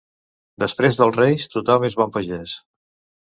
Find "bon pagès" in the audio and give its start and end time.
2.01-2.57